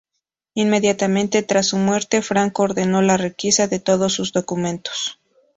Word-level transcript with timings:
Inmediatamente 0.55 1.43
tras 1.43 1.67
su 1.67 1.77
muerte, 1.77 2.23
Franco 2.23 2.63
ordenó 2.63 3.03
la 3.03 3.17
requisa 3.17 3.67
de 3.67 3.77
todos 3.77 4.11
sus 4.13 4.33
documentos. 4.33 5.19